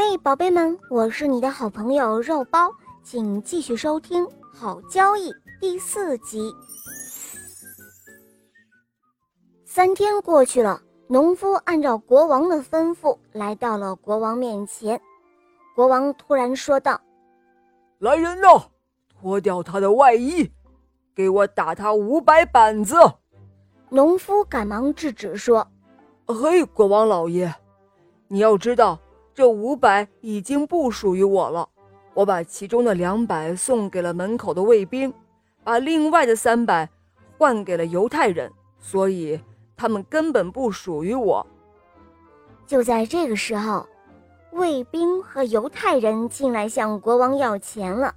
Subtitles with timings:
[0.00, 2.70] 嘿，宝贝们，我是你的好朋友肉包，
[3.02, 4.24] 请继续收听
[4.54, 5.28] 《好交易》
[5.60, 6.54] 第四集。
[9.64, 15.00] 三天过去了，农夫按照国王的吩咐来到了国王面前。
[15.74, 17.00] 国王突然说道
[17.98, 18.66] ：“来人呐，
[19.20, 20.48] 脱掉他的外衣，
[21.12, 22.94] 给我打他五百板子！”
[23.90, 25.66] 农夫赶忙制止说
[26.24, 27.52] ：“嘿，国王老爷，
[28.28, 28.96] 你要知道，
[29.38, 31.68] 这五百已经不属于我了。
[32.12, 35.14] 我把其中的两百送给了门口的卫兵，
[35.62, 36.90] 把另外的三百
[37.38, 39.40] 换给了犹太人，所以
[39.76, 41.46] 他们根本不属于我。”
[42.66, 43.86] 就在这个时候，
[44.50, 48.12] 卫兵和犹太人进来向国王要钱了，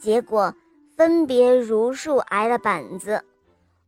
[0.00, 0.54] 结果
[0.96, 3.22] 分别如数挨了板子。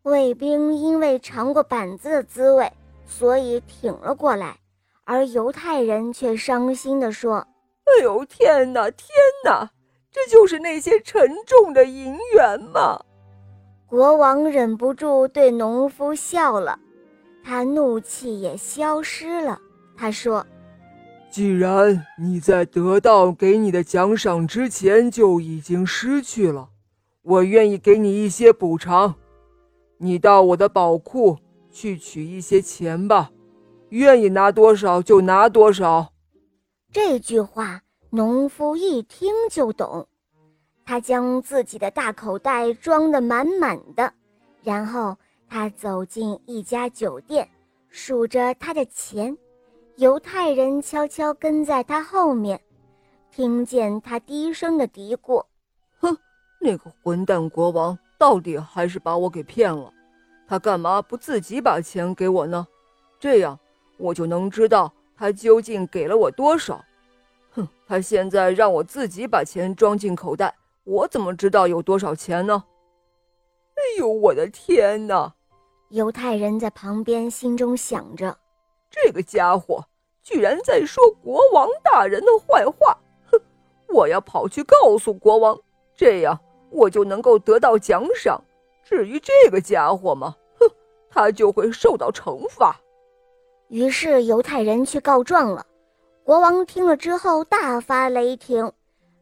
[0.02, 2.70] 卫兵因为尝过板子的滋味，
[3.06, 4.58] 所以挺了过来，
[5.06, 7.36] 而犹太人却伤心地说
[7.86, 9.08] ：“哎呦，天哪，天
[9.44, 9.70] 哪！
[10.10, 13.00] 这就是那些沉重的银元吗？”
[13.86, 16.76] 国王忍不住对农夫笑了，
[17.44, 19.56] 他怒气也消失了。
[19.96, 20.44] 他说
[21.30, 26.70] ：“既然你在得到给你的奖赏之前就已经失去了，
[27.22, 29.14] 我愿意给你一些补偿。”
[29.98, 31.38] 你到我的宝库
[31.70, 33.30] 去取一些钱吧，
[33.90, 36.12] 愿意拿多少就拿多少。
[36.92, 40.06] 这句话，农夫一听就懂。
[40.84, 44.12] 他将自己的大口袋装得满满的，
[44.62, 45.16] 然后
[45.48, 47.48] 他走进一家酒店，
[47.88, 49.36] 数着他的钱。
[49.96, 52.60] 犹太人悄悄跟在他后面，
[53.30, 55.42] 听见他低声的嘀咕
[56.00, 56.16] ：“哼，
[56.60, 59.92] 那个混蛋国王。”到底还是把我给骗了，
[60.48, 62.66] 他干嘛不自己把钱给我呢？
[63.20, 63.58] 这样
[63.96, 66.84] 我就能知道他究竟给了我多少。
[67.50, 72.64] 哼，他现在让我自己把钱装进口袋，我怎么知道有多少钱呢？
[73.74, 75.34] 哎呦，我的天哪！
[75.90, 78.36] 犹太人在旁边心中想着：
[78.90, 79.84] 这个家伙
[80.22, 82.98] 居然在说国王大人的坏话！
[83.30, 83.40] 哼，
[83.88, 85.58] 我要跑去告诉国王，
[85.94, 86.38] 这样。
[86.68, 88.42] 我就能够得到奖赏。
[88.84, 90.68] 至于这个家伙嘛，哼，
[91.08, 92.78] 他就会受到惩罚。
[93.68, 95.64] 于是犹太人去告状了。
[96.24, 98.70] 国王听了之后大发雷霆，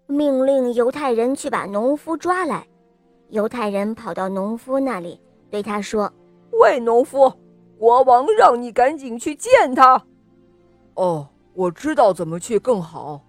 [0.07, 2.67] 命令犹太人去把农夫抓来。
[3.31, 6.13] 犹太人跑到农夫那里，对他说
[6.53, 7.33] ：“喂，农夫，
[7.79, 10.03] 国王让你赶紧去见他。”
[10.95, 13.21] 哦，我知道怎么去更好。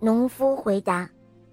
[0.00, 1.08] 农夫回答。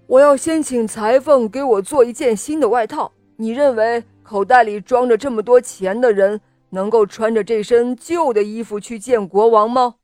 [0.06, 3.10] 我要先请裁缝给我做一件新的外套。
[3.36, 6.38] 你认为口袋里装着这么多钱的人
[6.74, 9.96] 能够穿着这身旧的衣服去见国王吗？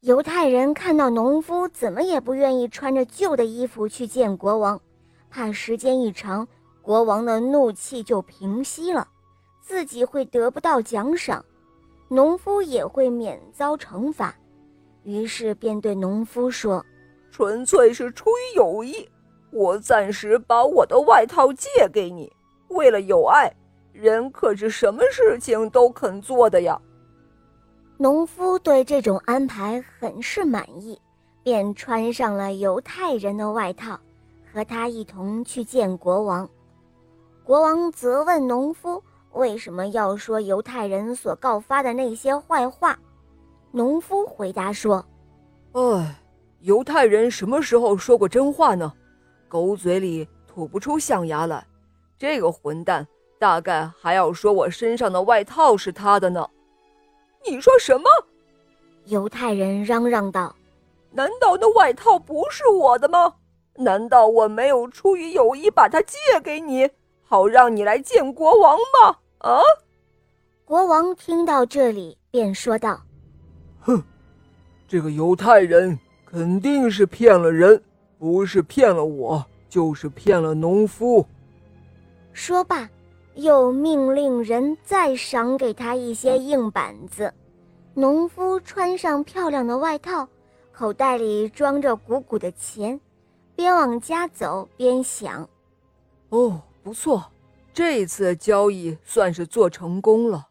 [0.00, 4.78] 犹太人看到农夫怎么也不愿意穿着旧的衣服去见国王，
[5.30, 6.46] 怕时间一长，
[6.82, 9.08] 国王的怒气就平息了，
[9.62, 11.42] 自己会得不到奖赏，
[12.08, 14.34] 农夫也会免遭惩罚，
[15.04, 16.84] 于是便对农夫说。
[17.30, 19.08] 纯粹是出于友谊，
[19.50, 22.30] 我暂时把我的外套借给你。
[22.68, 23.50] 为了友爱，
[23.92, 26.80] 人可是什么事情都肯做的呀。
[27.98, 31.00] 农夫对这种安排很是满意，
[31.42, 33.98] 便穿上了犹太人的外套，
[34.52, 36.48] 和他一同去见国王。
[37.44, 39.02] 国王责问农夫
[39.32, 42.98] 为什么要说犹太人所告发的那些坏话。
[43.70, 45.04] 农夫回答说
[45.72, 46.18] ：“哎。”
[46.62, 48.92] 犹太人什么时候说过真话呢？
[49.48, 51.66] 狗嘴里吐不出象牙来。
[52.16, 53.04] 这个混蛋
[53.42, 56.48] 大概还要说我身上的外套是他的呢。
[57.44, 58.04] 你说什么？
[59.06, 60.54] 犹太人嚷嚷道
[61.10, 63.34] ：“难道那外套不是我的吗？
[63.74, 66.88] 难道我没有出于友谊把它借给你，
[67.24, 69.60] 好让你来见国王吗？”啊！
[70.64, 73.02] 国王听到这里便说道
[73.82, 74.00] ：“哼，
[74.86, 75.98] 这个犹太人。”
[76.32, 77.82] 肯定是骗了人，
[78.18, 81.26] 不是骗了我，就是骗了农夫。
[82.32, 82.88] 说罢，
[83.34, 87.32] 又命令人再赏给他一些硬板子。
[87.94, 90.28] 农夫穿上漂亮的外套，
[90.72, 93.00] 口袋里装着鼓鼓的钱，
[93.54, 95.48] 边往家走边想
[96.30, 97.24] ：“哦，不错，
[97.74, 100.48] 这次交易算是做成功了。”